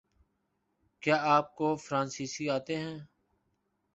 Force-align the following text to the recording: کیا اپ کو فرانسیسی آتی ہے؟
کیا 1.03 1.17
اپ 1.35 1.47
کو 1.57 1.67
فرانسیسی 1.85 2.45
آتی 2.55 2.75
ہے؟ 2.75 2.93